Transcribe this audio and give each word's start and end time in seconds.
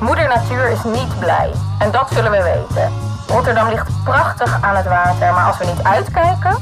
Moeder 0.00 0.28
Natuur 0.28 0.70
is 0.70 0.84
niet 0.84 1.18
blij. 1.20 1.50
En 1.78 1.90
dat 1.90 2.10
zullen 2.14 2.30
we 2.30 2.42
weten. 2.42 2.92
Rotterdam 3.26 3.68
ligt 3.68 4.04
prachtig 4.04 4.62
aan 4.62 4.76
het 4.76 4.86
water, 4.86 5.32
maar 5.32 5.46
als 5.46 5.58
we 5.58 5.64
niet 5.64 5.82
uitkijken, 5.82 6.56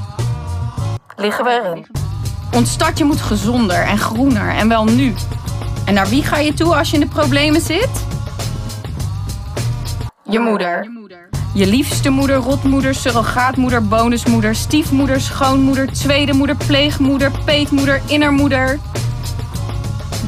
liggen 1.16 1.44
we 1.44 1.50
erin. 1.50 1.86
Ons 2.54 2.70
stadje 2.70 3.04
moet 3.04 3.20
gezonder 3.20 3.82
en 3.82 3.98
groener 3.98 4.48
en 4.48 4.68
wel 4.68 4.84
nu. 4.84 5.14
En 5.84 5.94
naar 5.94 6.06
wie 6.06 6.22
ga 6.22 6.38
je 6.38 6.54
toe 6.54 6.76
als 6.76 6.90
je 6.90 6.94
in 6.94 7.00
de 7.00 7.08
problemen 7.08 7.60
zit? 7.60 8.04
Je 10.22 10.38
moeder. 10.38 10.90
Je 11.54 11.66
liefste 11.66 12.10
moeder, 12.10 12.36
rotmoeder, 12.36 12.94
surrogaatmoeder, 12.94 13.88
bonusmoeder, 13.88 14.54
stiefmoeder, 14.54 15.20
schoonmoeder, 15.20 15.92
tweede 15.92 16.32
moeder, 16.32 16.56
pleegmoeder, 16.56 17.30
peetmoeder, 17.44 18.00
innermoeder. 18.06 18.78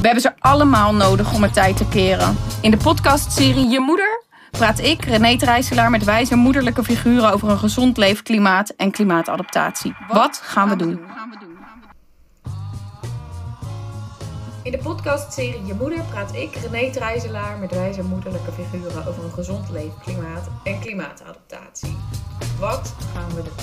We 0.03 0.09
hebben 0.09 0.31
ze 0.31 0.39
allemaal 0.39 0.95
nodig 0.95 1.33
om 1.33 1.43
het 1.43 1.53
tijd 1.53 1.77
te 1.77 1.87
keren. 1.87 2.37
In 2.61 2.71
de 2.71 2.77
podcastserie 2.77 3.67
Je 3.67 3.79
Moeder 3.79 4.23
praat 4.51 4.79
ik, 4.79 5.05
René 5.05 5.37
Trijselaar, 5.37 5.89
met 5.89 6.03
wijze 6.03 6.35
moederlijke 6.35 6.83
figuren 6.83 7.33
over 7.33 7.49
een 7.49 7.57
gezond 7.57 7.97
leefklimaat 7.97 8.69
en 8.69 8.91
klimaatadaptatie. 8.91 9.95
Wat 10.07 10.37
gaan 10.43 10.69
we 10.69 10.75
doen? 10.75 10.99
In 14.63 14.71
de 14.71 14.77
podcastserie 14.77 15.65
Je 15.65 15.73
Moeder 15.73 16.03
praat 16.09 16.35
ik, 16.35 16.55
René 16.55 16.91
Trijselaar, 16.91 17.57
met 17.57 17.71
wijze 17.71 18.03
moederlijke 18.03 18.51
figuren 18.51 19.07
over 19.07 19.23
een 19.23 19.33
gezond 19.33 19.69
leefklimaat 19.69 20.49
en 20.63 20.79
klimaatadaptatie. 20.79 21.97
Wat 22.59 22.95
gaan 23.13 23.29
we 23.35 23.43
doen? 23.43 23.53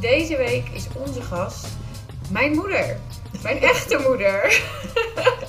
Deze 0.00 0.36
week 0.36 0.68
is 0.68 0.86
onze 1.06 1.22
gast 1.22 1.66
mijn 2.30 2.52
moeder. 2.52 2.96
Mijn 3.42 3.62
echte 3.62 3.98
moeder. 3.98 4.62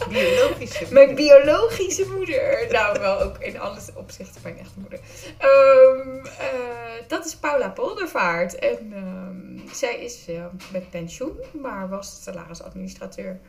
Biologische 0.09 0.83
moeder. 0.83 0.93
Mijn 0.93 1.15
biologische 1.15 2.07
moeder. 2.15 2.67
Nou, 2.71 2.99
wel 2.99 3.21
ook 3.21 3.37
in 3.37 3.59
alle 3.59 3.79
opzichten 3.95 4.41
mijn 4.43 4.57
echte 4.57 4.79
moeder. 4.79 4.99
Ehm, 5.37 6.25
eh, 6.25 7.07
dat 7.07 7.25
is 7.25 7.35
Paula 7.35 7.69
Poldervaart. 7.69 8.55
En 8.55 8.93
ehm, 8.93 9.73
zij 9.75 9.99
is 9.99 10.25
eh, 10.27 10.45
met 10.71 10.89
pensioen, 10.89 11.37
maar 11.61 11.89
was 11.89 12.23
salarisadministrateur. 12.23 13.39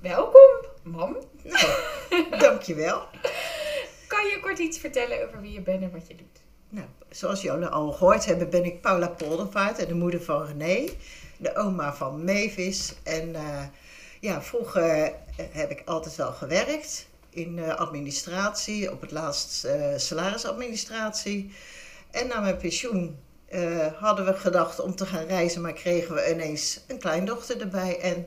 Welkom, 0.00 0.66
mam. 0.82 1.16
Nou, 1.42 1.66
dankjewel. 2.38 3.02
Kan 4.06 4.26
je 4.26 4.38
kort 4.40 4.58
iets 4.58 4.78
vertellen 4.78 5.26
over 5.26 5.40
wie 5.40 5.52
je 5.52 5.60
bent 5.60 5.82
en 5.82 5.90
wat 5.92 6.08
je 6.08 6.14
doet? 6.14 6.40
Nou, 6.68 6.86
zoals 7.10 7.42
jullie 7.42 7.66
al 7.66 7.92
gehoord 7.92 8.24
hebben, 8.24 8.50
ben 8.50 8.64
ik 8.64 8.80
Paula 8.80 9.08
Poldervaart 9.08 9.78
en 9.78 9.86
de 9.86 9.94
moeder 9.94 10.22
van 10.22 10.46
René. 10.46 10.88
De 11.40 11.56
oma 11.56 11.94
van 11.94 12.24
Mavis. 12.24 12.94
En 13.02 13.34
eh, 13.34 13.62
ja, 14.20 14.42
vroeger 14.42 15.02
eh, 15.02 15.12
heb 15.50 15.70
ik 15.70 15.82
altijd 15.84 16.16
wel 16.16 16.32
gewerkt 16.32 17.06
in 17.30 17.56
uh, 17.56 17.74
administratie, 17.74 18.92
op 18.92 19.00
het 19.00 19.10
laatst 19.10 19.68
salarisadministratie. 19.96 21.52
En 22.10 22.26
na 22.26 22.40
mijn 22.40 22.56
pensioen 22.56 23.18
hadden 23.98 24.24
we 24.24 24.34
gedacht 24.34 24.80
om 24.80 24.94
te 24.94 25.06
gaan 25.06 25.26
reizen, 25.26 25.60
maar 25.60 25.72
kregen 25.72 26.14
we 26.14 26.30
ineens 26.30 26.80
een 26.86 26.98
kleindochter 26.98 27.60
erbij. 27.60 28.00
En 28.00 28.26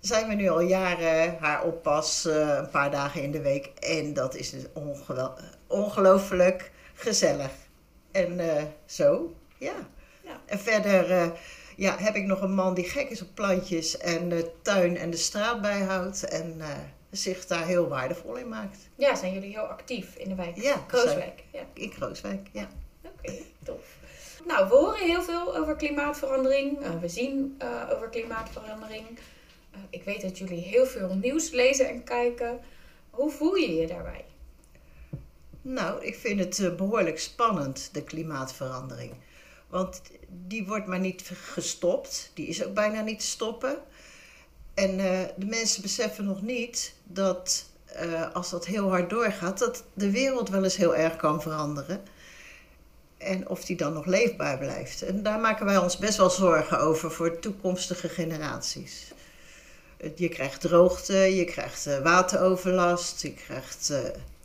zijn 0.00 0.28
we 0.28 0.34
nu 0.34 0.48
al 0.48 0.60
jaren 0.60 1.36
haar 1.40 1.62
oppas, 1.62 2.24
een 2.24 2.68
paar 2.70 2.90
dagen 2.90 3.22
in 3.22 3.30
de 3.30 3.40
week. 3.40 3.66
En 3.66 4.14
dat 4.14 4.34
is 4.34 4.50
dus 4.50 4.62
ongelooflijk 5.66 6.70
gezellig. 6.94 7.50
En 8.12 8.40
zo, 8.86 9.34
ja. 9.58 9.74
ja. 10.22 10.40
En 10.46 10.58
verder 10.58 11.32
ja, 11.78 11.96
heb 11.98 12.14
ik 12.14 12.24
nog 12.24 12.40
een 12.40 12.54
man 12.54 12.74
die 12.74 12.84
gek 12.84 13.10
is 13.10 13.22
op 13.22 13.28
plantjes 13.34 13.98
en 13.98 14.28
de 14.28 14.50
tuin 14.62 14.96
en 14.96 15.10
de 15.10 15.16
straat 15.16 15.60
bijhoudt. 15.60 16.24
En 16.24 16.54
uh, 16.58 16.66
zich 17.10 17.46
daar 17.46 17.66
heel 17.66 17.88
waardevol 17.88 18.36
in 18.36 18.48
maakt. 18.48 18.78
Ja, 18.94 19.14
zijn 19.14 19.32
jullie 19.32 19.50
heel 19.50 19.66
actief 19.66 20.16
in 20.16 20.28
de 20.28 20.34
wijk? 20.34 20.56
Ja. 20.56 20.84
Krooswijk? 20.86 21.44
Ja. 21.52 21.60
In 21.72 21.90
Krooswijk, 21.90 22.48
ja. 22.52 22.68
Oké, 23.02 23.32
tof. 23.64 23.96
Nou, 24.46 24.68
we 24.68 24.74
horen 24.74 25.06
heel 25.06 25.22
veel 25.22 25.56
over 25.56 25.76
klimaatverandering. 25.76 26.82
Uh, 26.82 27.00
we 27.00 27.08
zien 27.08 27.58
uh, 27.62 27.90
over 27.92 28.08
klimaatverandering. 28.08 29.06
ik 29.90 30.02
weet 30.02 30.20
dat 30.20 30.38
jullie 30.38 30.60
heel 30.60 30.86
veel 30.86 31.14
nieuws 31.14 31.50
lezen 31.50 31.88
en 31.88 32.04
kijken. 32.04 32.60
Hoe 33.10 33.30
voel 33.30 33.54
je 33.54 33.74
je 33.74 33.86
daarbij? 33.86 34.24
Nou, 35.62 36.04
ik 36.04 36.14
vind 36.14 36.58
het 36.58 36.76
behoorlijk 36.76 37.18
spannend, 37.18 37.90
de 37.92 38.02
klimaatverandering. 38.02 39.14
Want 39.68 40.00
die 40.28 40.66
wordt 40.66 40.86
maar 40.86 40.98
niet 40.98 41.30
gestopt. 41.32 42.30
Die 42.34 42.46
is 42.46 42.64
ook 42.64 42.74
bijna 42.74 43.00
niet 43.00 43.18
te 43.18 43.26
stoppen. 43.26 43.78
En 44.74 44.98
uh, 44.98 45.20
de 45.36 45.46
mensen 45.46 45.82
beseffen 45.82 46.24
nog 46.24 46.42
niet 46.42 46.94
dat 47.04 47.66
uh, 48.02 48.34
als 48.34 48.50
dat 48.50 48.66
heel 48.66 48.88
hard 48.88 49.10
doorgaat, 49.10 49.58
dat 49.58 49.84
de 49.94 50.10
wereld 50.10 50.48
wel 50.48 50.64
eens 50.64 50.76
heel 50.76 50.96
erg 50.96 51.16
kan 51.16 51.42
veranderen. 51.42 52.00
En 53.18 53.48
of 53.48 53.64
die 53.64 53.76
dan 53.76 53.92
nog 53.92 54.06
leefbaar 54.06 54.58
blijft. 54.58 55.02
En 55.02 55.22
daar 55.22 55.38
maken 55.38 55.66
wij 55.66 55.76
ons 55.76 55.98
best 55.98 56.16
wel 56.16 56.30
zorgen 56.30 56.80
over 56.80 57.10
voor 57.10 57.38
toekomstige 57.38 58.08
generaties. 58.08 59.12
Je 60.14 60.28
krijgt 60.28 60.60
droogte, 60.60 61.14
je 61.16 61.44
krijgt 61.44 62.00
wateroverlast, 62.02 63.22
je 63.22 63.34
krijgt 63.34 63.92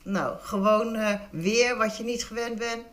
nou, 0.03 0.37
gewoon 0.41 1.19
weer 1.31 1.77
wat 1.77 1.97
je 1.97 2.03
niet 2.03 2.25
gewend 2.25 2.59
bent. 2.59 2.83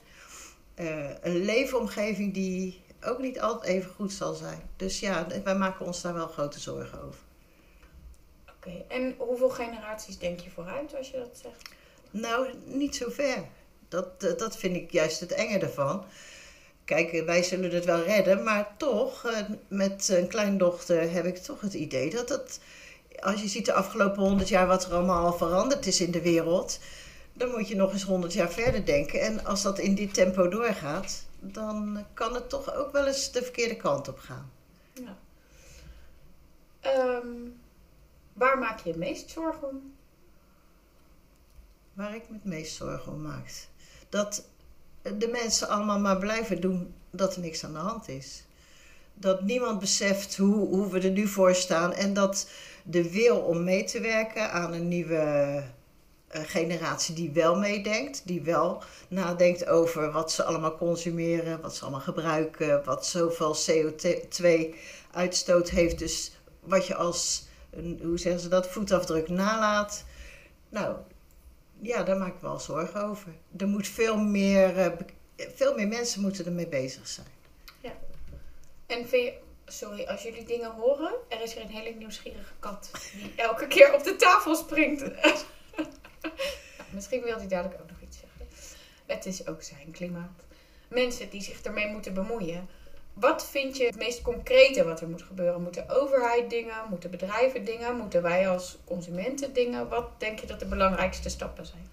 Een 1.23 1.45
leefomgeving 1.45 2.35
die 2.35 2.83
ook 3.05 3.19
niet 3.19 3.41
altijd 3.41 3.73
even 3.73 3.91
goed 3.91 4.13
zal 4.13 4.35
zijn. 4.35 4.63
Dus 4.77 5.01
ja, 5.01 5.27
wij 5.45 5.55
maken 5.57 5.87
ons 5.87 6.01
daar 6.01 6.15
wel 6.15 6.29
grote 6.29 6.61
zorgen 6.61 7.03
over. 7.03 7.21
Oké, 8.57 8.85
en 8.89 9.15
hoeveel 9.19 9.49
generaties 9.49 10.19
denk 10.19 10.41
je 10.41 10.51
vooruit 10.51 10.97
als 10.97 11.11
je 11.11 11.17
dat 11.17 11.41
zegt? 11.43 11.69
Nou, 12.11 12.49
niet 12.65 12.97
zo 12.97 13.11
ver. 13.11 13.45
Dat, 13.89 14.21
dat 14.21 14.57
vind 14.57 14.77
ik 14.77 14.91
juist 14.91 15.21
het 15.21 15.33
enge 15.33 15.59
ervan. 15.59 16.05
Kijk, 16.85 17.23
wij 17.27 17.43
zullen 17.43 17.71
het 17.71 17.85
wel 17.85 18.03
redden, 18.03 18.43
maar 18.43 18.75
toch, 18.77 19.25
eh, 19.25 19.39
met 19.69 20.09
een 20.09 20.29
kleindochter 20.29 21.13
heb 21.13 21.25
ik 21.25 21.37
toch 21.37 21.61
het 21.61 21.75
idee 21.75 22.11
dat 22.11 22.29
het, 22.29 22.61
als 23.21 23.41
je 23.41 23.49
ziet 23.49 23.67
de 23.67 23.73
afgelopen 23.73 24.23
honderd 24.23 24.49
jaar 24.49 24.67
wat 24.67 24.85
er 24.85 24.95
allemaal 24.95 25.33
veranderd 25.33 25.87
is 25.87 26.01
in 26.01 26.11
de 26.11 26.23
wereld, 26.23 26.79
dan 27.33 27.51
moet 27.51 27.69
je 27.69 27.77
nog 27.77 27.93
eens 27.93 28.03
honderd 28.03 28.33
jaar 28.33 28.51
verder 28.51 28.85
denken. 28.85 29.21
En 29.21 29.45
als 29.45 29.63
dat 29.63 29.79
in 29.79 29.95
dit 29.95 30.15
tempo 30.15 30.49
doorgaat, 30.49 31.25
dan 31.41 32.05
kan 32.15 32.35
het 32.35 32.49
toch 32.49 32.75
ook 32.75 32.93
wel 32.93 33.07
eens 33.07 33.33
de 33.33 33.43
verkeerde 33.43 33.77
kant 33.77 34.09
op 34.09 34.19
gaan. 34.19 34.51
Ja. 34.93 35.17
Ehm, 36.81 37.27
waar 38.33 38.59
maak 38.59 38.81
je 38.81 38.89
het 38.89 38.99
meest 38.99 39.31
zorgen 39.31 39.69
om? 39.69 39.95
Waar 41.93 42.15
ik 42.15 42.29
me 42.29 42.35
het 42.35 42.45
meest 42.45 42.77
zorgen 42.77 43.13
om 43.13 43.23
maak. 43.23 43.69
Dat 44.09 44.45
de 45.03 45.29
mensen 45.29 45.69
allemaal 45.69 46.01
maar 46.01 46.19
blijven 46.19 46.61
doen 46.61 46.95
dat 47.11 47.35
er 47.35 47.41
niks 47.41 47.65
aan 47.65 47.73
de 47.73 47.79
hand 47.79 48.09
is. 48.09 48.45
Dat 49.15 49.43
niemand 49.43 49.79
beseft 49.81 50.37
hoe, 50.37 50.55
hoe 50.55 50.91
we 50.91 51.01
er 51.01 51.11
nu 51.11 51.27
voor 51.27 51.55
staan 51.55 51.93
en 51.93 52.15
dat 52.15 52.51
de 52.85 53.11
wil 53.11 53.39
om 53.39 53.65
mee 53.65 53.85
te 53.85 54.01
werken 54.01 54.53
aan 54.53 54.73
een 54.73 54.89
nieuwe 54.89 55.65
generatie 56.31 57.15
die 57.15 57.31
wel 57.31 57.59
meedenkt, 57.59 58.27
die 58.27 58.43
wel 58.43 58.83
nadenkt 59.09 59.67
over 59.67 60.13
wat 60.13 60.33
ze 60.33 60.45
allemaal 60.45 60.77
consumeren, 60.77 61.61
wat 61.61 61.77
ze 61.77 61.83
allemaal 61.83 62.01
gebruiken, 62.01 62.85
wat 62.85 63.07
zoveel 63.07 63.57
CO2-uitstoot 63.57 65.69
heeft. 65.69 65.99
Dus 65.99 66.33
wat 66.61 66.87
je 66.87 66.95
als, 66.95 67.47
hoe 68.03 68.19
zeggen 68.19 68.41
ze 68.41 68.49
dat, 68.49 68.69
voetafdruk 68.69 69.29
nalaat. 69.29 70.05
Nou, 70.69 70.97
ja, 71.81 72.03
daar 72.03 72.17
maak 72.17 72.35
ik 72.35 72.41
wel 72.41 72.59
zorgen 72.59 73.05
over. 73.05 73.33
Er 73.57 73.69
moet 73.69 73.89
veel 73.89 74.17
meer, 74.17 74.79
uh, 74.79 74.87
veel 75.55 75.75
meer 75.75 75.89
mensen 75.89 76.21
moeten 76.21 76.47
ermee 76.47 76.69
bezig 76.69 77.09
zijn. 77.09 77.27
Ja. 77.81 77.93
En 78.87 79.09
vind 79.09 79.25
je, 79.25 79.35
sorry, 79.67 80.05
als 80.05 80.23
jullie 80.23 80.45
dingen 80.45 80.71
horen, 80.71 81.13
er 81.29 81.43
is 81.43 81.55
hier 81.55 81.63
een 81.63 81.69
hele 81.69 81.95
nieuwsgierige 81.95 82.53
kat 82.59 82.91
die 83.13 83.33
elke 83.37 83.67
keer 83.67 83.95
op 83.95 84.05
de 84.05 84.17
tafel 84.17 84.55
springt. 84.55 85.03
misschien 86.93 87.23
wil 87.23 87.37
hij 87.37 87.49
dadelijk 87.49 87.81
ook 87.81 87.91
nog 87.91 88.01
iets 88.01 88.19
zeggen. 88.19 88.47
Het 89.07 89.27
is 89.27 89.47
ook 89.47 89.63
zijn 89.63 89.91
klimaat. 89.91 90.45
Mensen 90.89 91.31
die 91.31 91.43
zich 91.43 91.63
ermee 91.63 91.87
moeten 91.87 92.15
bemoeien. 92.15 92.69
Wat 93.15 93.47
vind 93.47 93.77
je 93.77 93.85
het 93.85 93.97
meest 93.97 94.23
concrete 94.23 94.85
wat 94.85 95.01
er 95.01 95.09
moet 95.09 95.23
gebeuren? 95.23 95.63
Moet 95.63 95.75
de 95.75 95.85
overheid 95.89 96.51
dingen? 96.51 96.75
Moeten 96.91 97.11
bedrijven 97.11 97.65
dingen? 97.65 97.97
Moeten 97.97 98.23
wij 98.23 98.49
als 98.49 98.79
consumenten 98.85 99.53
dingen? 99.53 99.89
Wat 99.89 100.09
denk 100.19 100.39
je 100.39 100.47
dat 100.47 100.59
de 100.61 100.67
belangrijkste 100.67 101.29
stappen 101.29 101.67
zijn? 101.67 101.89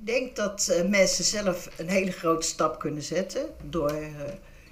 Ik 0.00 0.06
denk 0.06 0.36
dat 0.36 0.68
uh, 0.70 0.88
mensen 0.88 1.24
zelf 1.24 1.68
een 1.78 1.88
hele 1.88 2.12
grote 2.12 2.46
stap 2.46 2.78
kunnen 2.78 3.02
zetten. 3.02 3.46
Door 3.62 3.92
uh, 3.92 4.08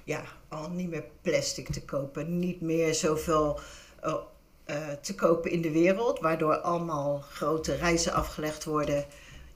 ja, 0.03 0.23
al 0.47 0.69
niet 0.69 0.89
meer 0.89 1.05
plastic 1.21 1.69
te 1.69 1.81
kopen. 1.81 2.39
Niet 2.39 2.61
meer 2.61 2.93
zoveel 2.93 3.59
uh, 4.03 4.89
te 5.01 5.15
kopen 5.15 5.51
in 5.51 5.61
de 5.61 5.71
wereld. 5.71 6.19
Waardoor 6.19 6.57
allemaal 6.57 7.23
grote 7.29 7.75
reizen 7.75 8.13
afgelegd 8.13 8.63
worden 8.63 9.05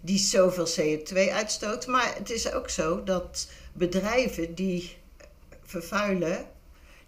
die 0.02 0.20
zoveel 0.20 0.68
CO2 0.68 1.32
uitstoten. 1.32 1.92
Maar 1.92 2.16
het 2.18 2.30
is 2.30 2.52
ook 2.52 2.70
zo 2.70 3.04
dat 3.04 3.48
bedrijven 3.74 4.56
die 4.56 4.98
vervuilen, 5.64 6.46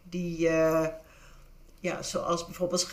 die, 0.04 0.50
uh, 0.50 0.88
ja, 1.80 2.02
zoals 2.02 2.46
bijvoorbeeld 2.46 2.84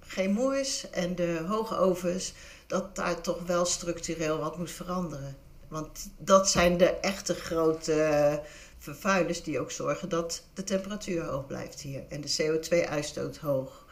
geen 0.00 0.32
moers 0.32 0.90
en 0.90 1.14
de 1.14 1.44
hoge 1.48 1.76
ovens, 1.76 2.32
dat 2.66 2.96
daar 2.96 3.20
toch 3.20 3.42
wel 3.46 3.64
structureel 3.64 4.38
wat 4.38 4.58
moet 4.58 4.70
veranderen. 4.70 5.36
Want 5.68 6.10
dat 6.18 6.50
zijn 6.50 6.76
de 6.76 6.90
echte 6.90 7.34
grote 7.34 8.40
vervuilers 8.78 9.42
die 9.42 9.60
ook 9.60 9.70
zorgen 9.70 10.08
dat 10.08 10.42
de 10.54 10.64
temperatuur 10.64 11.24
hoog 11.24 11.46
blijft 11.46 11.80
hier 11.80 12.02
en 12.08 12.20
de 12.20 12.34
CO2-uitstoot 12.36 13.36
hoog. 13.36 13.86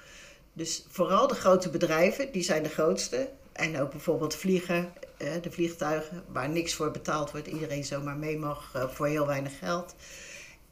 Dus 0.52 0.84
vooral 0.88 1.26
de 1.26 1.34
grote 1.34 1.70
bedrijven, 1.70 2.32
die 2.32 2.42
zijn 2.42 2.62
de 2.62 2.68
grootste. 2.68 3.28
En 3.58 3.80
ook 3.80 3.90
bijvoorbeeld 3.90 4.34
vliegen, 4.34 4.92
de 5.16 5.50
vliegtuigen, 5.50 6.24
waar 6.26 6.48
niks 6.48 6.74
voor 6.74 6.90
betaald 6.90 7.30
wordt, 7.30 7.46
iedereen 7.46 7.84
zomaar 7.84 8.16
mee 8.16 8.38
mag 8.38 8.70
eh, 8.74 8.88
voor 8.88 9.06
heel 9.06 9.26
weinig 9.26 9.58
geld. 9.58 9.94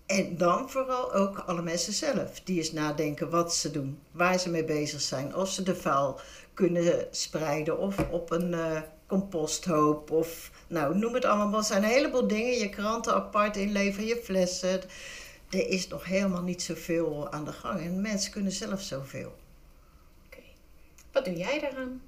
En 0.07 0.37
dan 0.37 0.71
vooral 0.71 1.13
ook 1.15 1.39
alle 1.39 1.63
mensen 1.63 1.93
zelf, 1.93 2.41
die 2.41 2.59
eens 2.59 2.73
nadenken 2.73 3.31
wat 3.31 3.55
ze 3.55 3.71
doen, 3.71 3.99
waar 4.11 4.39
ze 4.39 4.51
mee 4.51 4.65
bezig 4.65 5.01
zijn, 5.01 5.35
of 5.35 5.51
ze 5.51 5.63
de 5.63 5.75
vuil 5.75 6.21
kunnen 6.55 7.07
spreiden 7.11 7.79
of 7.79 8.11
op 8.11 8.31
een 8.31 8.53
uh, 8.53 8.81
composthoop 9.07 10.11
of 10.11 10.51
nou 10.67 10.99
noem 10.99 11.15
het 11.15 11.25
allemaal. 11.25 11.59
Er 11.59 11.65
zijn 11.65 11.83
een 11.83 11.89
heleboel 11.89 12.27
dingen, 12.27 12.59
je 12.59 12.69
kranten 12.69 13.15
apart 13.15 13.57
inleveren, 13.57 14.07
je 14.07 14.21
flessen. 14.25 14.81
Er 15.51 15.69
is 15.69 15.89
nog 15.89 16.05
helemaal 16.05 16.43
niet 16.43 16.63
zoveel 16.63 17.31
aan 17.31 17.45
de 17.45 17.53
gang 17.53 17.81
en 17.81 18.01
mensen 18.01 18.33
kunnen 18.33 18.53
zelf 18.53 18.81
zoveel. 18.81 19.37
Oké. 20.27 20.43
Wat 21.13 21.25
doe 21.25 21.37
jij 21.37 21.61
daaraan? 21.61 22.01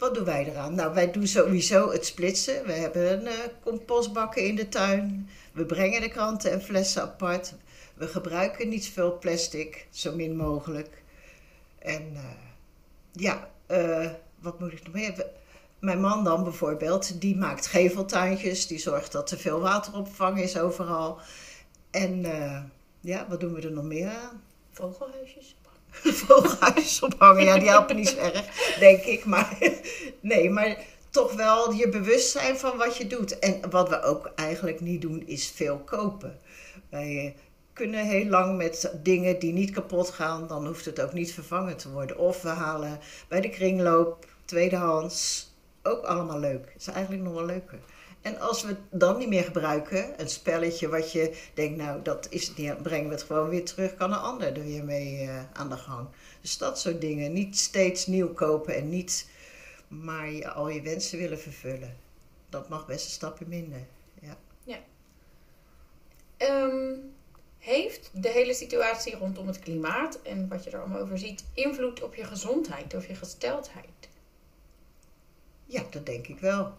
Wat 0.00 0.14
doen 0.14 0.24
wij 0.24 0.46
eraan? 0.46 0.74
Nou, 0.74 0.94
wij 0.94 1.10
doen 1.10 1.26
sowieso 1.26 1.90
het 1.90 2.06
splitsen. 2.06 2.66
We 2.66 2.72
hebben 2.72 3.12
een 3.12 3.22
uh, 3.22 3.32
compostbakken 3.62 4.46
in 4.46 4.56
de 4.56 4.68
tuin. 4.68 5.28
We 5.52 5.64
brengen 5.64 6.00
de 6.00 6.08
kranten 6.08 6.50
en 6.52 6.62
flessen 6.62 7.02
apart. 7.02 7.54
We 7.94 8.06
gebruiken 8.06 8.68
niet 8.68 8.84
zoveel 8.84 9.18
plastic, 9.18 9.86
zo 9.90 10.14
min 10.14 10.36
mogelijk. 10.36 11.02
En 11.78 12.12
uh, 12.12 12.20
ja, 13.12 13.50
uh, 13.70 14.10
wat 14.38 14.60
moet 14.60 14.72
ik 14.72 14.84
nog 14.84 14.92
meer? 14.92 15.26
Mijn 15.78 16.00
man 16.00 16.24
dan 16.24 16.44
bijvoorbeeld, 16.44 17.20
die 17.20 17.36
maakt 17.36 17.66
geveltuintjes. 17.66 18.66
Die 18.66 18.78
zorgt 18.78 19.12
dat 19.12 19.30
er 19.30 19.38
veel 19.38 19.60
wateropvang 19.60 20.40
is 20.40 20.58
overal. 20.58 21.18
En 21.90 22.22
ja, 23.00 23.26
wat 23.28 23.40
doen 23.40 23.54
we 23.54 23.60
er 23.60 23.72
nog 23.72 23.84
meer 23.84 24.08
aan? 24.08 24.42
Vogelhuisjes 24.70 25.56
vogelhuisjes 26.26 27.02
ophangen. 27.02 27.44
Ja, 27.44 27.58
die 27.58 27.68
helpen 27.68 27.96
niet 27.96 28.08
zo 28.08 28.16
erg, 28.34 28.76
denk 28.78 29.02
ik. 29.02 29.24
Maar 29.24 29.58
nee, 30.20 30.50
maar 30.50 30.76
toch 31.10 31.32
wel 31.32 31.72
je 31.72 31.88
bewustzijn 31.88 32.56
van 32.56 32.76
wat 32.76 32.96
je 32.96 33.06
doet. 33.06 33.38
En 33.38 33.70
wat 33.70 33.88
we 33.88 34.02
ook 34.02 34.30
eigenlijk 34.34 34.80
niet 34.80 35.00
doen, 35.00 35.26
is 35.26 35.52
veel 35.54 35.78
kopen. 35.78 36.38
Wij 36.88 37.34
kunnen 37.72 38.06
heel 38.06 38.26
lang 38.26 38.56
met 38.56 38.94
dingen 39.02 39.38
die 39.38 39.52
niet 39.52 39.70
kapot 39.70 40.10
gaan, 40.10 40.46
dan 40.46 40.66
hoeft 40.66 40.84
het 40.84 41.00
ook 41.00 41.12
niet 41.12 41.32
vervangen 41.32 41.76
te 41.76 41.90
worden. 41.90 42.18
Of 42.18 42.42
we 42.42 42.48
halen 42.48 42.98
bij 43.28 43.40
de 43.40 43.48
kringloop 43.48 44.26
tweedehands. 44.44 45.48
Ook 45.82 46.04
allemaal 46.04 46.38
leuk. 46.38 46.70
Het 46.72 46.80
is 46.80 46.86
eigenlijk 46.86 47.22
nog 47.24 47.34
wel 47.34 47.46
leuker. 47.46 47.78
En 48.20 48.40
als 48.40 48.62
we 48.62 48.68
het 48.68 48.78
dan 48.90 49.18
niet 49.18 49.28
meer 49.28 49.44
gebruiken, 49.44 50.20
een 50.20 50.28
spelletje 50.28 50.88
wat 50.88 51.12
je 51.12 51.36
denkt, 51.54 51.76
nou 51.76 52.02
dat 52.02 52.26
is 52.30 52.48
het 52.48 52.56
niet, 52.56 52.82
brengen 52.82 53.08
we 53.08 53.14
het 53.14 53.22
gewoon 53.22 53.48
weer 53.48 53.64
terug, 53.64 53.94
kan 53.94 54.12
een 54.12 54.18
ander 54.18 54.56
er 54.56 54.64
weer 54.64 54.84
mee 54.84 55.24
uh, 55.24 55.42
aan 55.52 55.68
de 55.68 55.76
gang. 55.76 56.08
Dus 56.40 56.58
dat 56.58 56.78
soort 56.78 57.00
dingen. 57.00 57.32
Niet 57.32 57.58
steeds 57.58 58.06
nieuw 58.06 58.32
kopen 58.32 58.74
en 58.74 58.88
niet 58.88 59.28
maar 59.90 60.30
je, 60.30 60.50
al 60.50 60.68
je 60.68 60.82
wensen 60.82 61.18
willen 61.18 61.38
vervullen. 61.38 61.96
Dat 62.48 62.68
mag 62.68 62.86
best 62.86 63.04
een 63.04 63.10
stapje 63.10 63.44
minder. 63.46 63.86
Ja. 64.20 64.36
ja. 64.64 64.78
Um, 66.38 67.14
heeft 67.58 68.10
de 68.12 68.28
hele 68.28 68.54
situatie 68.54 69.16
rondom 69.16 69.46
het 69.46 69.58
klimaat 69.58 70.22
en 70.22 70.48
wat 70.48 70.64
je 70.64 70.70
er 70.70 70.80
allemaal 70.80 71.00
over 71.00 71.18
ziet 71.18 71.44
invloed 71.54 72.02
op 72.02 72.14
je 72.14 72.24
gezondheid 72.24 72.94
of 72.94 73.06
je 73.06 73.14
gesteldheid? 73.14 74.08
Ja, 75.66 75.82
dat 75.90 76.06
denk 76.06 76.26
ik 76.26 76.38
wel 76.38 76.72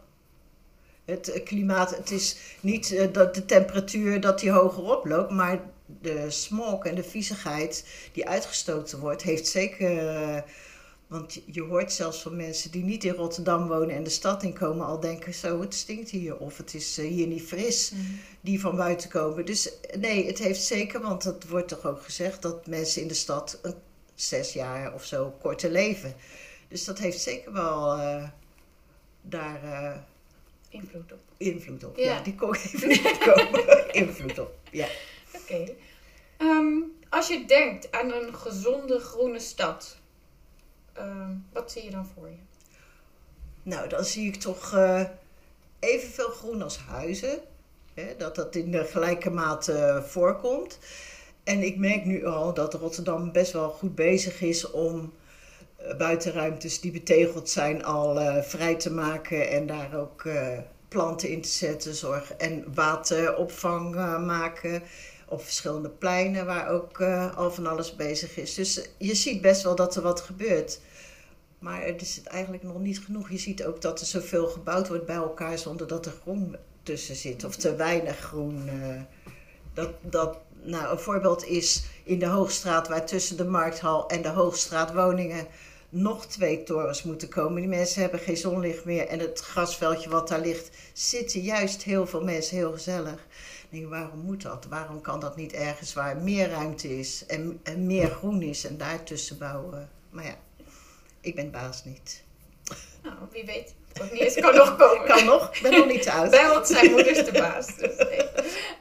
het 1.05 1.31
eh, 1.31 1.43
klimaat, 1.43 1.97
het 1.97 2.11
is 2.11 2.37
niet 2.59 2.91
uh, 2.91 3.13
dat 3.13 3.35
de 3.35 3.45
temperatuur 3.45 4.21
dat 4.21 4.39
die 4.39 4.51
hoger 4.51 4.83
oploopt, 4.97 5.31
maar 5.31 5.59
de 6.01 6.29
smog 6.29 6.85
en 6.85 6.95
de 6.95 7.03
viezigheid 7.03 7.85
die 8.11 8.27
uitgestoten 8.27 8.99
wordt, 8.99 9.21
heeft 9.21 9.47
zeker. 9.47 9.91
Uh, 9.91 10.41
want 11.07 11.41
je 11.45 11.61
hoort 11.61 11.93
zelfs 11.93 12.21
van 12.21 12.35
mensen 12.35 12.71
die 12.71 12.83
niet 12.83 13.03
in 13.03 13.13
Rotterdam 13.13 13.67
wonen 13.67 13.95
en 13.95 14.03
de 14.03 14.09
stad 14.09 14.43
inkomen 14.43 14.85
al 14.85 14.99
denken: 14.99 15.33
zo, 15.33 15.61
het 15.61 15.73
stinkt 15.73 16.09
hier 16.09 16.37
of 16.37 16.57
het 16.57 16.73
is 16.73 16.97
hier 16.97 17.27
niet 17.27 17.43
fris, 17.43 17.91
mm. 17.91 18.19
die 18.41 18.59
van 18.59 18.75
buiten 18.75 19.09
komen. 19.09 19.45
Dus 19.45 19.71
nee, 19.99 20.27
het 20.27 20.37
heeft 20.37 20.61
zeker, 20.61 21.01
want 21.01 21.23
het 21.23 21.47
wordt 21.47 21.67
toch 21.67 21.85
ook 21.85 22.03
gezegd 22.03 22.41
dat 22.41 22.67
mensen 22.67 23.01
in 23.01 23.07
de 23.07 23.13
stad 23.13 23.59
een, 23.61 23.75
zes 24.15 24.53
jaar 24.53 24.93
of 24.93 25.05
zo 25.05 25.33
korter 25.41 25.71
leven. 25.71 26.13
Dus 26.67 26.85
dat 26.85 26.99
heeft 26.99 27.21
zeker 27.21 27.53
wel 27.53 27.97
daar 29.21 30.03
Invloed 30.71 31.11
op. 31.11 31.19
Invloed 31.37 31.83
op, 31.83 31.97
ja. 31.97 32.21
die 32.21 32.35
kon 32.35 32.55
even 32.55 32.87
niet 32.87 33.17
komen. 33.17 33.93
Invloed 34.03 34.39
op, 34.39 34.53
ja. 34.71 34.87
Oké. 35.35 35.73
Ehm, 36.37 36.77
als 37.09 37.27
je 37.27 37.45
denkt 37.45 37.91
aan 37.91 38.13
een 38.13 38.35
gezonde 38.35 38.99
groene 38.99 39.39
stad, 39.39 39.97
ehm, 40.93 41.35
wat 41.53 41.71
zie 41.71 41.83
je 41.83 41.91
dan 41.91 42.05
voor 42.15 42.27
je? 42.27 42.37
Nou, 43.63 43.89
dan 43.89 44.05
zie 44.05 44.27
ik 44.27 44.35
toch 44.35 44.73
uh, 44.73 45.03
evenveel 45.79 46.29
groen 46.29 46.61
als 46.61 46.77
huizen. 46.77 47.39
Hè, 47.93 48.15
dat 48.17 48.35
dat 48.35 48.55
in 48.55 48.71
de 48.71 48.85
gelijke 48.85 49.29
mate 49.29 50.03
voorkomt. 50.07 50.79
En 51.43 51.63
ik 51.63 51.77
merk 51.77 52.05
nu 52.05 52.25
al 52.25 52.53
dat 52.53 52.73
Rotterdam 52.73 53.31
best 53.31 53.51
wel 53.51 53.69
goed 53.69 53.95
bezig 53.95 54.41
is 54.41 54.71
om 54.71 55.13
buitenruimtes 55.97 56.79
die 56.79 56.91
betegeld 56.91 57.49
zijn 57.49 57.83
al 57.83 58.21
uh, 58.21 58.41
vrij 58.41 58.75
te 58.75 58.91
maken 58.91 59.49
en 59.49 59.67
daar 59.67 59.95
ook 59.95 60.23
uh, 60.23 60.57
planten 60.87 61.29
in 61.29 61.41
te 61.41 61.49
zetten, 61.49 61.95
zorg 61.95 62.33
en 62.33 62.73
wateropvang 62.73 63.95
maken 64.25 64.83
op 65.27 65.43
verschillende 65.43 65.89
pleinen 65.89 66.45
waar 66.45 66.69
ook 66.69 67.01
al 67.35 67.51
van 67.51 67.67
alles 67.67 67.95
bezig 67.95 68.37
is. 68.37 68.53
Dus 68.53 68.89
je 68.97 69.15
ziet 69.15 69.41
best 69.41 69.63
wel 69.63 69.75
dat 69.75 69.95
er 69.95 70.01
wat 70.01 70.21
gebeurt. 70.21 70.79
Maar 71.59 71.81
er 71.81 72.01
is 72.01 72.21
eigenlijk 72.23 72.63
nog 72.63 72.79
niet 72.79 72.99
genoeg. 72.99 73.29
Je 73.29 73.37
ziet 73.37 73.65
ook 73.65 73.81
dat 73.81 73.99
er 73.99 74.05
zoveel 74.05 74.47
gebouwd 74.47 74.87
wordt 74.87 75.05
bij 75.05 75.15
elkaar 75.15 75.57
zonder 75.57 75.87
dat 75.87 76.05
er 76.05 76.13
groen 76.21 76.55
tussen 76.83 77.15
zit. 77.15 77.43
Of 77.43 77.55
te 77.55 77.75
weinig 77.75 78.17
groen. 78.19 78.69
dat, 79.73 79.89
dat, 80.01 80.37
nou, 80.63 80.91
een 80.91 80.99
voorbeeld 80.99 81.45
is 81.45 81.83
in 82.03 82.19
de 82.19 82.25
Hoogstraat, 82.25 82.87
waar 82.87 83.05
tussen 83.05 83.37
de 83.37 83.45
Markthal 83.45 84.09
en 84.09 84.21
de 84.21 84.29
Hoogstraat 84.29 84.93
woningen 84.93 85.47
nog 85.91 86.25
twee 86.25 86.63
torens 86.63 87.03
moeten 87.03 87.29
komen. 87.29 87.61
Die 87.61 87.69
mensen 87.69 88.01
hebben 88.01 88.19
geen 88.19 88.37
zonlicht 88.37 88.85
meer. 88.85 89.07
En 89.07 89.19
het 89.19 89.39
grasveldje 89.39 90.09
wat 90.09 90.27
daar 90.27 90.39
ligt, 90.39 90.69
zitten 90.93 91.41
juist 91.41 91.83
heel 91.83 92.07
veel 92.07 92.23
mensen 92.23 92.57
heel 92.57 92.71
gezellig. 92.71 93.27
Ik 93.69 93.79
denk, 93.79 93.89
waarom 93.89 94.19
moet 94.19 94.41
dat? 94.41 94.65
Waarom 94.69 95.01
kan 95.01 95.19
dat 95.19 95.35
niet 95.35 95.53
ergens 95.53 95.93
waar 95.93 96.17
meer 96.17 96.49
ruimte 96.49 96.99
is 96.99 97.25
en, 97.25 97.59
en 97.63 97.85
meer 97.85 98.09
groen 98.09 98.41
is 98.41 98.65
en 98.65 98.77
daartussen 98.77 99.37
bouwen? 99.37 99.89
Maar 100.09 100.25
ja, 100.25 100.35
ik 101.21 101.35
ben 101.35 101.51
baas 101.51 101.83
niet. 101.83 102.23
Nou, 103.03 103.15
wie 103.31 103.45
weet. 103.45 103.73
Of 104.01 104.11
niet 104.11 104.21
eens 104.21 104.35
kan 104.35 104.55
nog 104.55 104.77
komen. 104.77 105.07
kan 105.07 105.25
nog, 105.25 105.55
ik 105.55 105.61
ben 105.61 105.71
nog 105.71 105.87
niet 105.87 106.07
uit. 106.07 106.31
Bij 106.31 106.47
wat 106.47 106.67
zijn 106.67 106.91
moeders 106.91 107.25
de 107.25 107.31
baas. 107.31 107.75
Dus 107.77 107.95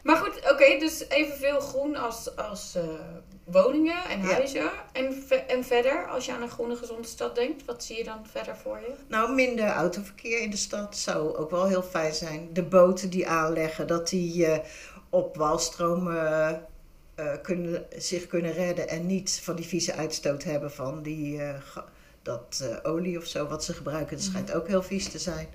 Maar 0.03 0.17
goed, 0.17 0.51
oké, 0.53 0.79
dus 0.79 1.09
evenveel 1.09 1.61
groen 1.61 1.97
als, 1.97 2.37
als 2.37 2.75
uh, 2.77 2.83
woningen 3.51 4.05
en 4.09 4.21
huizen. 4.21 4.71
En, 4.93 5.23
en 5.47 5.65
verder, 5.65 6.07
als 6.07 6.27
je 6.27 6.33
aan 6.33 6.43
een 6.43 6.51
groene 6.51 6.77
gezonde 6.77 7.07
stad 7.07 7.35
denkt, 7.35 7.65
wat 7.65 7.85
zie 7.85 7.97
je 7.97 8.05
dan 8.05 8.27
verder 8.27 8.57
voor 8.57 8.79
je? 8.79 8.93
Nou, 9.07 9.35
minder 9.35 9.67
autoverkeer 9.67 10.41
in 10.41 10.51
de 10.51 10.57
stad 10.57 10.97
zou 10.97 11.37
ook 11.37 11.51
wel 11.51 11.67
heel 11.67 11.83
fijn 11.83 12.15
zijn. 12.15 12.49
De 12.53 12.63
boten 12.63 13.11
die 13.11 13.29
aanleggen, 13.29 13.87
dat 13.87 14.09
die 14.09 14.47
uh, 14.47 14.59
op 15.09 15.37
walstromen 15.37 16.67
uh, 17.17 17.33
kunnen, 17.43 17.87
zich 17.97 18.27
kunnen 18.27 18.53
redden 18.53 18.89
en 18.89 19.07
niet 19.07 19.41
van 19.43 19.57
die 19.57 19.67
vieze 19.67 19.95
uitstoot 19.95 20.43
hebben 20.43 20.73
van 20.73 21.03
die, 21.03 21.41
dat 22.23 22.81
olie 22.83 23.19
of 23.19 23.25
zo 23.25 23.47
wat 23.47 23.65
ze 23.65 23.73
gebruiken. 23.73 24.17
Dat 24.17 24.25
schijnt 24.25 24.49
mhm. 24.49 24.57
ook 24.57 24.69
heel 24.69 24.83
vies 24.83 25.09
te 25.09 25.19
zijn. 25.19 25.49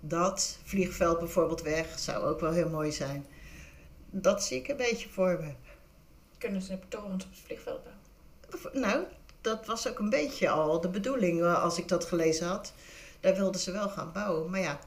Dat 0.00 0.58
vliegveld 0.64 1.18
bijvoorbeeld 1.18 1.62
weg 1.62 1.98
zou 1.98 2.24
ook 2.24 2.40
wel 2.40 2.52
heel 2.52 2.68
mooi 2.68 2.92
zijn. 2.92 3.26
Dat 4.10 4.44
zie 4.44 4.58
ik 4.58 4.68
een 4.68 4.76
beetje 4.76 5.08
voor 5.08 5.38
me 5.40 5.52
kunnen 6.44 6.62
ze 6.62 6.78
torens 6.88 7.24
op 7.24 7.30
het 7.30 7.40
vliegveld 7.44 7.80
bouwen? 7.82 8.80
Nou, 8.80 9.04
dat 9.40 9.66
was 9.66 9.88
ook 9.88 9.98
een 9.98 10.10
beetje 10.10 10.48
al 10.48 10.80
de 10.80 10.88
bedoeling 10.88 11.42
eh, 11.42 11.62
als 11.62 11.78
ik 11.78 11.88
dat 11.88 12.04
gelezen 12.04 12.46
had. 12.46 12.72
Daar 13.20 13.34
wilden 13.34 13.60
ze 13.60 13.72
wel 13.72 13.88
gaan 13.88 14.12
bouwen. 14.12 14.50
Maar 14.50 14.60
ja, 14.60 14.78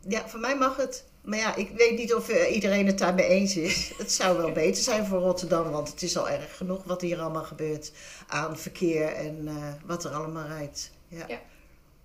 ja 0.00 0.28
voor 0.28 0.40
mij 0.40 0.56
mag 0.56 0.76
het. 0.76 1.04
Maar 1.20 1.38
ja, 1.38 1.54
ik 1.54 1.70
weet 1.70 1.98
niet 1.98 2.14
of 2.14 2.30
uh, 2.30 2.54
iedereen 2.54 2.86
het 2.86 2.98
daarmee 2.98 3.26
eens 3.26 3.56
is. 3.56 3.92
Het 3.98 4.12
zou 4.12 4.36
wel 4.36 4.52
beter 4.52 4.82
zijn 4.82 5.06
voor 5.06 5.18
Rotterdam, 5.18 5.70
want 5.70 5.88
het 5.88 6.02
is 6.02 6.16
al 6.16 6.28
erg 6.28 6.56
genoeg 6.56 6.84
wat 6.84 7.00
hier 7.00 7.20
allemaal 7.20 7.44
gebeurt 7.44 7.92
aan 8.26 8.58
verkeer 8.58 9.12
en 9.12 9.44
uh, 9.44 9.54
wat 9.86 10.04
er 10.04 10.10
allemaal 10.10 10.46
rijdt. 10.46 10.90
Ja. 11.08 11.24
ja. 11.28 11.40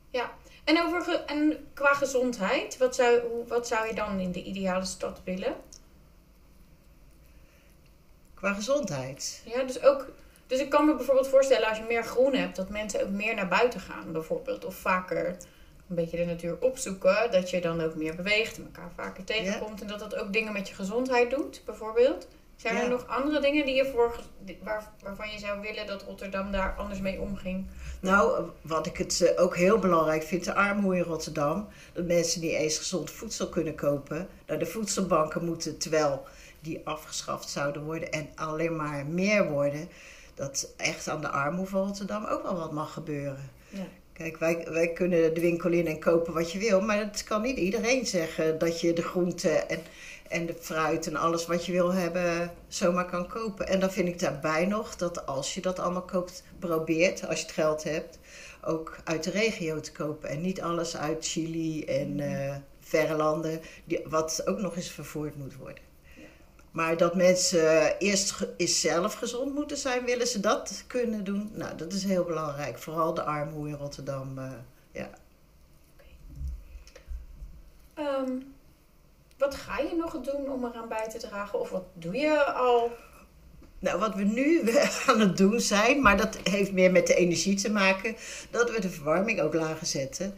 ja. 0.09 0.31
En, 0.63 0.85
over 0.85 1.24
en 1.25 1.67
qua 1.74 1.93
gezondheid, 1.93 2.77
wat 2.77 2.95
zou, 2.95 3.21
wat 3.47 3.67
zou 3.67 3.88
je 3.88 3.93
dan 3.93 4.19
in 4.19 4.31
de 4.31 4.43
ideale 4.43 4.85
stad 4.85 5.21
willen? 5.24 5.55
Qua 8.45 8.53
gezondheid. 8.53 9.41
Ja, 9.45 9.63
dus 9.63 9.81
ook 9.81 10.05
Dus 10.47 10.59
ik 10.59 10.69
kan 10.69 10.85
me 10.85 10.95
bijvoorbeeld 10.95 11.27
voorstellen 11.27 11.67
als 11.69 11.77
je 11.77 11.83
meer 11.87 12.03
groen 12.03 12.33
hebt, 12.33 12.55
dat 12.55 12.69
mensen 12.69 13.01
ook 13.03 13.09
meer 13.09 13.35
naar 13.35 13.47
buiten 13.47 13.79
gaan, 13.79 14.11
bijvoorbeeld. 14.11 14.65
Of 14.65 14.75
vaker 14.75 15.27
een 15.89 15.95
beetje 15.95 16.17
de 16.17 16.25
natuur 16.25 16.57
opzoeken. 16.59 17.31
Dat 17.31 17.49
je 17.49 17.61
dan 17.61 17.81
ook 17.81 17.95
meer 17.95 18.15
beweegt 18.15 18.57
en 18.57 18.63
elkaar 18.63 18.91
vaker 18.95 19.23
tegenkomt. 19.23 19.81
En 19.81 19.87
dat 19.87 19.99
dat 19.99 20.15
ook 20.15 20.33
dingen 20.33 20.53
met 20.53 20.67
je 20.67 20.75
gezondheid 20.75 21.29
doet, 21.29 21.61
bijvoorbeeld. 21.65 22.27
Zijn 22.55 22.75
Ja. 22.75 22.81
er 22.83 22.89
nog 22.89 23.07
andere 23.07 23.39
dingen 23.39 23.65
die 23.65 23.75
je 23.75 23.85
voor, 23.85 24.19
waar, 24.63 24.91
waarvan 25.03 25.31
je 25.31 25.39
zou 25.39 25.61
willen 25.61 25.87
dat 25.87 26.03
Rotterdam 26.03 26.51
daar 26.51 26.75
anders 26.77 26.99
mee 26.99 27.19
omging? 27.19 27.65
Nou, 27.99 28.49
wat 28.61 28.85
ik 28.85 28.97
het 28.97 29.21
eh, 29.21 29.43
ook 29.43 29.55
heel 29.55 29.79
belangrijk 29.79 30.23
vind, 30.23 30.43
de 30.43 30.53
armoede 30.53 30.97
in 30.97 31.03
Rotterdam. 31.03 31.67
Dat 31.93 32.05
mensen 32.05 32.41
niet 32.41 32.51
eens 32.51 32.77
gezond 32.77 33.11
voedsel 33.11 33.49
kunnen 33.49 33.75
kopen. 33.75 34.27
Nou, 34.47 34.59
de 34.59 34.65
voedselbanken 34.65 35.45
moeten, 35.45 35.77
terwijl 35.77 36.25
die 36.65 36.81
afgeschaft 36.84 37.50
zouden 37.50 37.84
worden 37.84 38.12
en 38.12 38.27
alleen 38.36 38.75
maar 38.75 39.05
meer 39.05 39.50
worden, 39.50 39.89
dat 40.34 40.74
echt 40.77 41.07
aan 41.07 41.22
de 41.22 41.29
armoede 41.29 41.69
van 41.69 41.86
Rotterdam 41.86 42.25
ook 42.25 42.43
wel 42.43 42.55
wat 42.55 42.72
mag 42.72 42.93
gebeuren. 42.93 43.50
Ja. 43.69 43.88
Kijk, 44.13 44.38
wij, 44.38 44.67
wij 44.69 44.93
kunnen 44.93 45.34
de 45.34 45.41
winkel 45.41 45.72
in 45.72 45.88
en 45.88 46.00
kopen 46.00 46.34
wat 46.34 46.51
je 46.51 46.60
wil, 46.60 46.81
maar 46.81 46.98
het 46.98 47.24
kan 47.24 47.41
niet 47.41 47.57
iedereen 47.57 48.05
zeggen 48.05 48.57
dat 48.57 48.81
je 48.81 48.93
de 48.93 49.01
groenten 49.01 49.69
en, 49.69 49.79
en 50.27 50.45
de 50.45 50.55
fruit 50.60 51.07
en 51.07 51.15
alles 51.15 51.45
wat 51.45 51.65
je 51.65 51.72
wil 51.72 51.93
hebben 51.93 52.51
zomaar 52.67 53.05
kan 53.05 53.27
kopen. 53.27 53.67
En 53.67 53.79
dan 53.79 53.91
vind 53.91 54.07
ik 54.07 54.19
daarbij 54.19 54.65
nog 54.65 54.95
dat 54.95 55.25
als 55.25 55.53
je 55.53 55.62
dat 55.62 55.79
allemaal 55.79 56.01
koopt, 56.01 56.43
probeert, 56.60 57.27
als 57.27 57.39
je 57.39 57.45
het 57.45 57.55
geld 57.55 57.84
hebt, 57.84 58.19
ook 58.63 58.98
uit 59.03 59.24
de 59.24 59.31
regio 59.31 59.79
te 59.79 59.91
kopen. 59.91 60.29
En 60.29 60.41
niet 60.41 60.62
alles 60.62 60.98
uit 60.98 61.25
Chili 61.27 61.84
en 61.84 62.19
eh, 62.19 62.55
verre 62.79 63.15
landen, 63.15 63.62
die, 63.86 64.01
wat 64.05 64.41
ook 64.45 64.60
nog 64.60 64.75
eens 64.75 64.91
vervoerd 64.91 65.36
moet 65.36 65.55
worden. 65.55 65.84
Maar 66.75 66.98
dat 66.98 67.15
mensen 67.15 67.98
eerst 67.98 68.48
eens 68.58 68.82
zelf 68.82 69.13
gezond 69.13 69.53
moeten 69.53 69.77
zijn, 69.77 70.05
willen 70.05 70.27
ze 70.27 70.39
dat 70.39 70.84
kunnen 70.88 71.24
doen? 71.24 71.51
Nou, 71.53 71.75
dat 71.75 71.94
is 71.94 72.03
heel 72.03 72.24
belangrijk. 72.24 72.79
Vooral 72.79 73.13
de 73.13 73.24
armoede 73.24 73.70
in 73.70 73.75
Rotterdam. 73.75 74.38
eh, 74.38 74.51
ja. 74.91 75.10
Ehm, 77.94 78.32
wat 79.38 79.55
ga 79.55 79.79
je 79.79 79.96
nog 79.96 80.22
doen 80.22 80.50
om 80.50 80.65
eraan 80.65 80.88
bij 80.88 81.08
te 81.10 81.17
dragen? 81.17 81.60
Of 81.60 81.70
wat 81.70 81.86
doe 81.94 82.15
je 82.15 82.44
al? 82.44 82.91
Nou, 83.79 84.00
wat 84.00 84.15
we 84.15 84.24
nu 84.24 84.62
aan 85.08 85.20
het 85.20 85.38
doen 85.38 85.60
zijn, 85.60 86.01
maar 86.01 86.17
dat 86.17 86.38
heeft 86.44 86.72
meer 86.72 86.91
met 86.91 87.08
de 87.08 87.15
energie 87.15 87.55
te 87.55 87.72
maken, 87.72 88.15
dat 88.51 88.72
we 88.72 88.82
de 88.82 88.89
verwarming 88.89 89.41
ook 89.41 89.53
lager 89.53 89.88
zetten. 89.88 90.36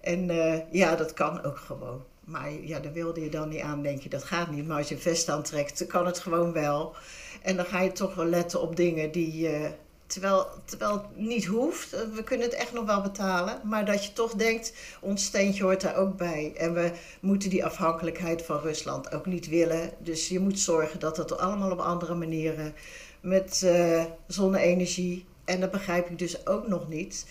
En 0.00 0.30
eh, 0.30 0.60
ja, 0.72 0.96
dat 0.96 1.12
kan 1.12 1.42
ook 1.42 1.58
gewoon. 1.58 2.04
Maar 2.24 2.52
ja, 2.52 2.78
daar 2.78 2.92
wilde 2.92 3.20
je 3.20 3.30
dan 3.30 3.48
niet 3.48 3.60
aan, 3.60 3.82
denk 3.82 4.02
je, 4.02 4.08
dat 4.08 4.24
gaat 4.24 4.50
niet. 4.50 4.66
Maar 4.66 4.78
als 4.78 4.88
je 4.88 4.94
een 4.94 5.00
vest 5.00 5.28
aantrekt, 5.28 5.78
dan 5.78 5.88
kan 5.88 6.06
het 6.06 6.18
gewoon 6.18 6.52
wel. 6.52 6.94
En 7.42 7.56
dan 7.56 7.64
ga 7.64 7.80
je 7.80 7.92
toch 7.92 8.14
wel 8.14 8.24
letten 8.24 8.60
op 8.60 8.76
dingen 8.76 9.12
die, 9.12 9.48
eh, 9.48 9.70
terwijl, 10.06 10.46
terwijl 10.64 10.92
het 10.92 11.16
niet 11.16 11.44
hoeft, 11.44 11.92
eh, 11.92 12.00
we 12.14 12.22
kunnen 12.22 12.46
het 12.46 12.56
echt 12.56 12.72
nog 12.72 12.86
wel 12.86 13.00
betalen. 13.02 13.60
Maar 13.64 13.84
dat 13.84 14.04
je 14.04 14.12
toch 14.12 14.34
denkt, 14.34 14.72
ons 15.00 15.24
steentje 15.24 15.62
hoort 15.62 15.80
daar 15.80 15.96
ook 15.96 16.16
bij. 16.16 16.52
En 16.56 16.74
we 16.74 16.92
moeten 17.20 17.50
die 17.50 17.64
afhankelijkheid 17.64 18.42
van 18.42 18.60
Rusland 18.60 19.12
ook 19.12 19.26
niet 19.26 19.48
willen. 19.48 19.90
Dus 19.98 20.28
je 20.28 20.40
moet 20.40 20.58
zorgen 20.58 21.00
dat 21.00 21.16
dat 21.16 21.38
allemaal 21.38 21.70
op 21.70 21.78
andere 21.78 22.14
manieren 22.14 22.74
met 23.20 23.62
eh, 23.62 24.04
zonne-energie. 24.26 25.24
En 25.44 25.60
dat 25.60 25.70
begrijp 25.70 26.10
ik 26.10 26.18
dus 26.18 26.46
ook 26.46 26.68
nog 26.68 26.88
niet. 26.88 27.26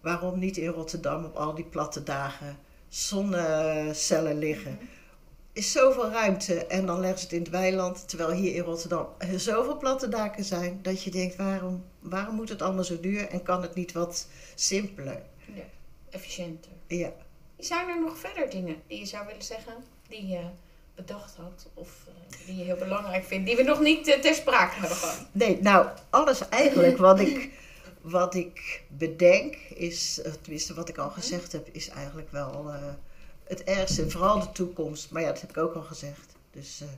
Waarom 0.00 0.38
niet 0.38 0.56
in 0.56 0.68
Rotterdam 0.68 1.24
op 1.24 1.36
al 1.36 1.54
die 1.54 1.64
platte 1.64 2.02
dagen 2.02 2.58
zonnecellen 2.94 4.38
liggen. 4.38 4.78
Is 5.52 5.72
zoveel 5.72 6.10
ruimte 6.10 6.66
en 6.66 6.86
dan 6.86 7.00
leggen 7.00 7.18
ze 7.18 7.24
het 7.24 7.34
in 7.34 7.40
het 7.40 7.50
weiland. 7.50 8.08
Terwijl 8.08 8.30
hier 8.30 8.54
in 8.54 8.62
Rotterdam 8.62 9.08
er 9.18 9.40
zoveel 9.40 9.78
platte 9.78 10.08
daken 10.08 10.44
zijn. 10.44 10.78
Dat 10.82 11.02
je 11.02 11.10
denkt, 11.10 11.36
waarom, 11.36 11.84
waarom 12.00 12.34
moet 12.34 12.48
het 12.48 12.62
allemaal 12.62 12.84
zo 12.84 13.00
duur 13.00 13.28
en 13.28 13.42
kan 13.42 13.62
het 13.62 13.74
niet 13.74 13.92
wat 13.92 14.28
simpeler? 14.54 15.22
Ja, 15.54 15.62
efficiënter. 16.10 16.72
Ja. 16.86 17.12
Zijn 17.58 17.88
er 17.88 18.00
nog 18.00 18.18
verder 18.18 18.50
dingen 18.50 18.82
die 18.86 18.98
je 18.98 19.06
zou 19.06 19.26
willen 19.26 19.42
zeggen, 19.42 19.74
die 20.08 20.26
je 20.26 20.42
bedacht 20.94 21.36
had 21.36 21.70
of 21.74 21.88
eh, 22.06 22.46
die 22.46 22.56
je 22.56 22.64
heel 22.64 22.76
belangrijk 22.76 23.24
vindt, 23.24 23.46
die 23.46 23.56
we 23.56 23.62
nog 23.62 23.80
niet 23.80 24.08
eh, 24.08 24.20
ter 24.20 24.34
sprake 24.34 24.80
hebben 24.80 24.96
gehad? 24.96 25.26
Nee, 25.32 25.58
nou, 25.62 25.88
alles 26.10 26.48
eigenlijk 26.48 26.96
wat 26.96 27.20
ik, 27.20 27.50
wat 28.04 28.34
ik 28.34 28.82
bedenk 28.88 29.54
is, 29.74 30.20
tenminste 30.42 30.74
wat 30.74 30.88
ik 30.88 30.98
al 30.98 31.10
gezegd 31.10 31.52
heb, 31.52 31.68
is 31.72 31.88
eigenlijk 31.88 32.30
wel 32.32 32.64
eh, 32.68 32.74
het 33.44 33.64
ergste. 33.64 34.02
En 34.02 34.10
vooral 34.10 34.40
de 34.40 34.52
toekomst. 34.52 35.10
Maar 35.10 35.22
ja, 35.22 35.28
dat 35.28 35.40
heb 35.40 35.50
ik 35.50 35.56
ook 35.56 35.74
al 35.74 35.82
gezegd. 35.82 36.34
Dus 36.50 36.80
eh, 36.80 36.88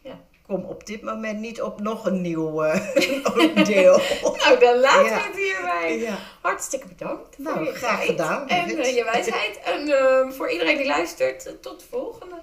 Ja. 0.00 0.20
kom 0.46 0.64
op 0.64 0.86
dit 0.86 1.02
moment 1.02 1.38
niet 1.40 1.62
op 1.62 1.80
nog 1.80 2.06
een 2.06 2.20
nieuw 2.20 2.62
eh, 2.62 3.64
deel. 3.64 4.00
Nou, 4.42 4.58
dan 4.58 4.78
laten 4.80 5.04
Ja. 5.04 5.16
we 5.16 5.22
het 5.26 5.36
hierbij. 5.36 5.98
ja. 5.98 6.18
Hartstikke 6.42 6.86
bedankt 6.88 7.38
Nou, 7.38 7.56
voor 7.56 7.64
je 7.66 7.72
graag 7.72 7.96
tijd 7.96 8.08
gedaan, 8.10 8.48
en 8.48 8.68
je 8.94 9.04
wijsheid. 9.04 9.58
En 9.60 9.88
eh, 9.88 10.30
voor 10.30 10.50
iedereen 10.50 10.76
die 10.76 10.86
luistert, 10.86 11.62
tot 11.62 11.80
de 11.80 11.86
volgende. 11.90 12.38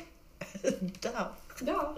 Dag. 0.99 1.31
Dag. 1.63 1.93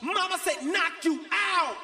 Mama 0.00 0.38
said, 0.44 0.58
knock 0.58 0.92
you 1.02 1.18
out. 1.30 1.76